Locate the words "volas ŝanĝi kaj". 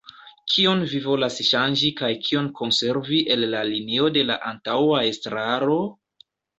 1.03-2.09